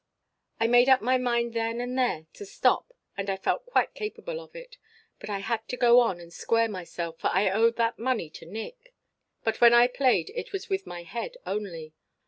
[0.59, 4.39] "I made up my mind then, and there to stop and I felt quite capable
[4.39, 4.79] of it.
[5.19, 8.47] But I had to go on and square myself, for I owed that money to
[8.47, 8.95] Nick.
[9.43, 11.93] But when I played it was with my head only.